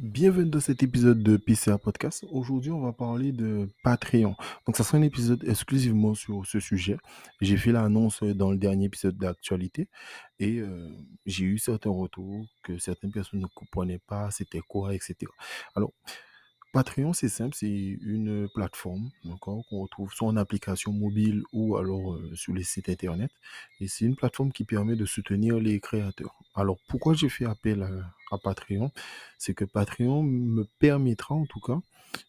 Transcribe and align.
Bienvenue 0.00 0.50
dans 0.50 0.58
cet 0.58 0.82
épisode 0.82 1.22
de 1.22 1.36
PCA 1.36 1.78
Podcast. 1.78 2.26
Aujourd'hui, 2.32 2.72
on 2.72 2.80
va 2.80 2.92
parler 2.92 3.30
de 3.30 3.70
Patreon. 3.84 4.34
Donc, 4.66 4.76
ça 4.76 4.82
sera 4.82 4.98
un 4.98 5.02
épisode 5.02 5.44
exclusivement 5.44 6.14
sur 6.14 6.44
ce 6.46 6.58
sujet. 6.58 6.96
J'ai 7.40 7.56
fait 7.56 7.70
l'annonce 7.70 8.24
dans 8.24 8.50
le 8.50 8.56
dernier 8.56 8.86
épisode 8.86 9.16
d'actualité 9.16 9.88
et 10.40 10.58
euh, 10.58 10.90
j'ai 11.26 11.44
eu 11.44 11.58
certains 11.58 11.90
retours 11.90 12.44
que 12.64 12.76
certaines 12.78 13.12
personnes 13.12 13.38
ne 13.38 13.46
comprenaient 13.54 14.00
pas, 14.00 14.32
c'était 14.32 14.62
quoi, 14.66 14.96
etc. 14.96 15.30
Alors, 15.76 15.92
Patreon, 16.74 17.12
c'est 17.12 17.28
simple, 17.28 17.54
c'est 17.54 17.68
une 17.68 18.48
plateforme, 18.52 19.10
qu'on 19.40 19.62
retrouve 19.70 20.12
soit 20.12 20.26
en 20.26 20.36
application 20.36 20.90
mobile 20.90 21.44
ou 21.52 21.76
alors 21.76 22.14
euh, 22.14 22.34
sur 22.34 22.52
les 22.52 22.64
sites 22.64 22.88
internet. 22.88 23.30
Et 23.80 23.86
c'est 23.86 24.06
une 24.06 24.16
plateforme 24.16 24.50
qui 24.50 24.64
permet 24.64 24.96
de 24.96 25.06
soutenir 25.06 25.60
les 25.60 25.78
créateurs. 25.78 26.36
Alors, 26.56 26.78
pourquoi 26.88 27.14
j'ai 27.14 27.28
fait 27.28 27.44
appel 27.44 27.84
à, 27.84 27.90
Patreon? 28.38 28.90
C'est 29.38 29.54
que 29.54 29.64
Patreon 29.64 30.22
me 30.22 30.64
permettra 30.78 31.34
en 31.34 31.46
tout 31.46 31.60
cas 31.60 31.80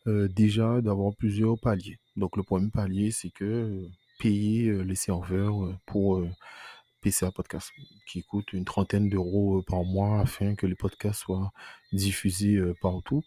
euh, 0.08 0.28
déjà 0.28 0.82
d'avoir 0.82 1.16
plusieurs 1.16 1.60
paliers. 1.60 2.00
Donc, 2.16 2.38
le 2.38 2.44
premier 2.44 2.70
palier, 2.70 3.12
c'est 3.12 3.30
que 3.30 3.44
euh, 3.46 3.90
payer 4.20 4.68
euh, 4.68 4.82
les 4.82 4.96
serveurs 4.96 5.78
pour 5.86 6.24
PCA 7.02 7.32
Podcast, 7.32 7.72
qui 8.08 8.24
coûte 8.24 8.54
une 8.54 8.66
trentaine 8.66 9.10
d'euros 9.10 9.64
par 9.68 9.84
mois 9.84 10.22
afin 10.22 10.56
que 10.56 10.66
les 10.66 10.76
podcasts 10.76 11.22
soient 11.22 11.52
diffusés 11.94 12.60
partout, 12.82 13.22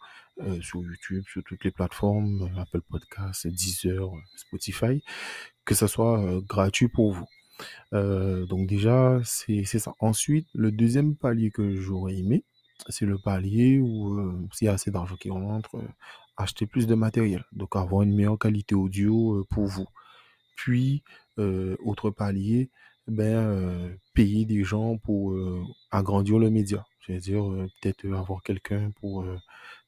sur 0.61 0.83
YouTube, 0.83 1.23
sur 1.29 1.45
toutes 1.45 1.62
les 1.62 1.70
plateformes, 1.70 2.51
Apple 2.59 2.81
Podcasts, 2.81 3.47
Deezer, 3.47 4.11
Spotify, 4.37 5.01
que 5.65 5.77
ça 5.77 5.87
soit 5.87 6.41
gratuit 6.48 6.89
pour 6.89 7.12
vous. 7.12 7.27
Donc 7.92 8.67
déjà, 8.67 9.20
c'est 9.25 9.65
ça. 9.65 9.95
Ensuite, 10.01 10.48
le 10.55 10.73
deuxième 10.73 11.15
palier 11.15 11.53
que 11.53 11.77
j'aurais 11.77 12.17
aimé, 12.17 12.45
c'est 12.89 13.07
le 13.07 13.19
palier 13.19 13.79
où 13.79 14.19
euh, 14.19 14.49
s'il 14.53 14.67
y 14.67 14.69
a 14.69 14.75
assez 14.75 14.91
d'argent 14.91 15.17
qui 15.17 15.31
rentre, 15.31 15.77
euh, 15.77 15.89
acheter 16.37 16.67
plus 16.67 16.87
de 16.87 16.95
matériel, 16.95 17.45
donc 17.53 17.75
avoir 17.77 18.03
une 18.03 18.15
meilleure 18.15 18.39
qualité 18.39 18.75
audio 18.75 19.37
euh, 19.37 19.47
pour 19.51 19.67
vous. 19.67 19.87
Puis, 20.57 21.05
autre 21.85 22.11
palier, 22.11 22.69
ben, 23.07 23.97
payer 24.12 24.45
des 24.45 24.65
gens 24.65 24.98
pour 24.98 25.37
agrandir 25.93 26.41
le 26.41 26.51
média. 26.51 26.85
C'est-à-dire 27.07 27.45
peut-être 27.81 28.05
avoir 28.12 28.43
quelqu'un 28.43 28.91
pour 29.01 29.25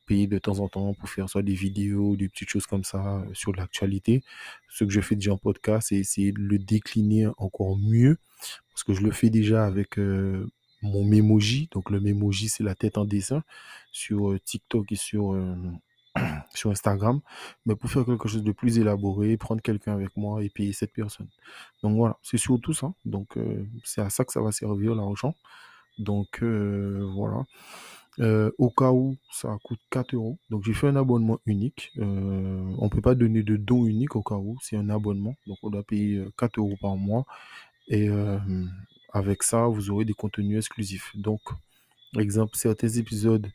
payer 0.07 0.29
de 0.29 0.39
temps 0.39 0.61
en 0.61 0.69
temps 0.69 0.95
pour 0.95 1.09
faire 1.09 1.29
soit 1.29 1.43
des 1.43 1.55
vidéos, 1.55 2.15
des 2.15 2.29
petites 2.29 2.51
choses 2.51 2.67
comme 2.67 2.85
ça 2.85 3.25
sur 3.33 3.53
l'actualité. 3.53 4.23
Ce 4.69 4.85
que 4.85 4.91
je 4.91 5.01
fais 5.01 5.17
déjà 5.17 5.33
en 5.33 5.39
podcast, 5.39 5.89
c'est 5.89 5.97
essayer 5.97 6.31
de 6.31 6.39
le 6.39 6.61
décliner 6.61 7.27
encore 7.37 7.77
mieux 7.77 8.19
parce 8.71 8.85
que 8.85 8.95
je 8.95 9.03
le 9.03 9.11
fais 9.11 9.29
déjà 9.29 9.67
avec 9.67 9.99
mon 10.83 11.05
Memoji. 11.05 11.69
Donc 11.73 11.91
le 11.91 12.01
Memoji, 12.01 12.49
c'est 12.49 12.65
la 12.65 12.75
tête 12.75 12.99
en 12.99 13.05
dessin 13.05 13.43
sur 13.93 14.31
euh, 14.31 14.39
TikTok 14.39 14.91
et 14.93 14.97
sur, 14.97 15.33
euh, 15.35 15.55
sur 16.55 16.71
Instagram. 16.71 17.21
Mais 17.67 17.77
pour 17.77 17.91
faire 17.91 18.05
quelque 18.05 18.29
chose 18.29 18.43
de 18.43 18.53
plus 18.53 18.79
élaboré, 18.79 19.37
prendre 19.37 19.63
quelqu'un 19.63 19.95
avec 19.95 20.17
moi 20.17 20.43
et 20.43 20.51
payer 20.51 20.73
cette 20.73 20.93
personne. 20.93 21.29
Donc 21.83 21.97
voilà, 21.97 22.19
c'est 22.23 22.39
surtout 22.39 22.73
ça. 22.73 22.93
Donc 23.05 23.37
euh, 23.37 23.67
c'est 23.85 24.01
à 24.01 24.11
ça 24.11 24.25
que 24.25 24.33
ça 24.33 24.41
va 24.41 24.53
servir 24.53 24.95
l'argent. 24.95 25.35
Donc 25.99 26.43
voilà. 26.43 27.45
Au 28.59 28.71
cas 28.71 28.91
où 28.91 29.17
ça 29.31 29.57
coûte 29.63 29.81
4 29.91 30.15
euros. 30.15 30.39
Donc 30.51 30.65
j'ai 30.65 30.75
fait 30.75 30.89
un 30.89 30.97
abonnement 30.97 31.39
unique. 31.47 31.93
On 31.99 32.89
peut 32.89 33.01
pas 33.01 33.15
donner 33.15 33.43
de 33.43 33.57
don 33.57 33.87
unique 33.87 34.17
au 34.17 34.23
cas 34.23 34.37
où. 34.37 34.57
C'est 34.63 34.77
un 34.77 34.91
abonnement. 34.91 35.35
Donc 35.47 35.59
on 35.63 35.71
doit 35.71 35.83
payer 35.83 36.19
euh, 36.19 36.33
4 36.39 36.59
euros 36.59 36.77
par 36.81 36.97
mois. 36.97 37.25
Et 37.89 38.09
avec 39.13 39.43
ça, 39.43 39.67
vous 39.67 39.91
aurez 39.91 40.05
des 40.05 40.15
contenus 40.15 40.59
exclusifs. 40.59 41.13
Donc, 41.17 41.41
exemple, 42.19 42.57
certains 42.57 42.89
épisodes 42.89 43.49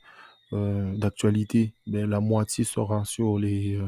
euh, 0.53 0.95
d'actualité, 0.97 1.73
ben, 1.87 2.09
la 2.09 2.19
moitié 2.19 2.63
sera 2.63 3.05
sur 3.05 3.37
les 3.39 3.75
euh, 3.75 3.87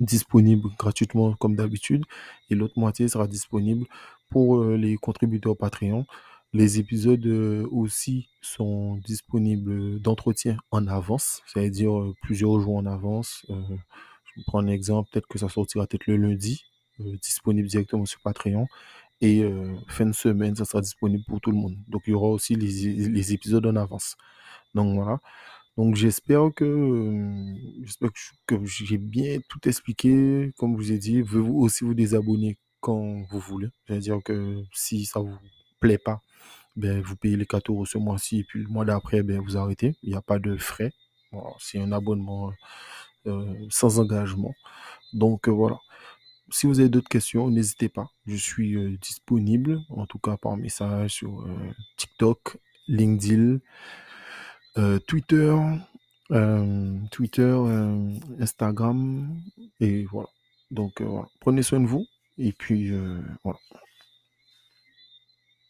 disponibles 0.00 0.68
gratuitement 0.78 1.34
comme 1.34 1.56
d'habitude 1.56 2.04
et 2.50 2.54
l'autre 2.54 2.78
moitié 2.78 3.08
sera 3.08 3.26
disponible 3.26 3.86
pour 4.30 4.58
euh, 4.58 4.76
les 4.76 4.96
contributeurs 4.96 5.56
Patreon. 5.56 6.06
Les 6.52 6.78
épisodes 6.78 7.24
euh, 7.26 7.66
aussi 7.70 8.28
sont 8.42 8.96
disponibles 8.96 10.00
d'entretien 10.00 10.56
en 10.70 10.86
avance, 10.86 11.42
c'est-à-dire 11.46 11.92
plusieurs 12.22 12.60
jours 12.60 12.76
en 12.76 12.86
avance. 12.86 13.46
Je 14.36 14.42
prends 14.46 14.60
un 14.60 14.66
exemple, 14.66 15.10
peut-être 15.12 15.28
que 15.28 15.38
ça 15.38 15.48
sortira 15.48 15.86
peut-être 15.86 16.06
le 16.06 16.16
lundi, 16.16 16.64
disponible 16.98 17.68
directement 17.68 18.06
sur 18.06 18.20
Patreon. 18.20 18.66
Et 19.22 19.42
euh, 19.44 19.74
fin 19.88 20.06
de 20.06 20.12
semaine, 20.12 20.56
ça 20.56 20.66
sera 20.66 20.82
disponible 20.82 21.24
pour 21.28 21.40
tout 21.40 21.52
le 21.52 21.56
monde. 21.56 21.76
Donc 21.88 22.02
il 22.06 22.10
y 22.10 22.14
aura 22.14 22.28
aussi 22.28 22.56
les, 22.56 23.08
les 23.08 23.32
épisodes 23.32 23.66
en 23.66 23.76
avance. 23.76 24.16
Donc 24.74 24.94
voilà. 24.96 25.20
Donc 25.78 25.96
j'espère 25.96 26.50
que, 26.54 26.64
euh, 26.64 27.54
j'espère 27.84 28.10
que, 28.46 28.56
j'ai 28.66 28.98
bien 28.98 29.38
tout 29.48 29.60
expliqué. 29.68 30.52
Comme 30.58 30.72
je 30.72 30.76
vous 30.78 30.92
ai 30.92 30.98
dit, 30.98 31.22
vous 31.22 31.60
aussi 31.60 31.84
vous 31.84 31.94
désabonner 31.94 32.58
quand 32.80 33.22
vous 33.30 33.40
voulez. 33.40 33.68
C'est-à-dire 33.86 34.20
que 34.24 34.62
si 34.72 35.06
ça 35.06 35.20
vous 35.20 35.38
plaît 35.80 35.98
pas, 35.98 36.20
ben, 36.76 37.00
vous 37.02 37.16
payez 37.16 37.36
les 37.36 37.46
4 37.46 37.70
euros 37.70 37.86
ce 37.86 37.98
mois-ci 37.98 38.40
et 38.40 38.44
puis 38.44 38.62
le 38.62 38.68
mois 38.68 38.84
d'après, 38.84 39.22
ben, 39.22 39.40
vous 39.40 39.56
arrêtez. 39.58 39.96
Il 40.02 40.10
n'y 40.10 40.16
a 40.16 40.22
pas 40.22 40.38
de 40.40 40.56
frais. 40.58 40.92
C'est 41.58 41.80
un 41.80 41.92
abonnement 41.92 42.52
euh, 43.26 43.54
sans 43.70 44.00
engagement. 44.00 44.54
Donc 45.14 45.48
voilà. 45.48 45.78
Si 46.52 46.66
vous 46.66 46.80
avez 46.80 46.90
d'autres 46.90 47.08
questions, 47.08 47.50
n'hésitez 47.50 47.88
pas. 47.88 48.10
Je 48.26 48.36
suis 48.36 48.76
euh, 48.76 48.98
disponible, 49.00 49.80
en 49.88 50.06
tout 50.06 50.18
cas 50.18 50.36
par 50.36 50.56
message 50.58 51.12
sur 51.12 51.40
euh, 51.40 51.72
TikTok, 51.96 52.58
LinkedIn, 52.88 53.58
euh, 54.76 54.98
Twitter, 55.00 55.56
Twitter, 57.10 57.58
Instagram, 58.40 59.40
et 59.80 60.04
voilà. 60.04 60.28
Donc 60.70 61.02
voilà. 61.02 61.28
Prenez 61.40 61.62
soin 61.62 61.80
de 61.80 61.86
vous, 61.86 62.06
et 62.38 62.52
puis 62.52 62.90
voilà. 63.44 63.58